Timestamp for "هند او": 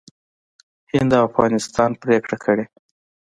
0.91-1.23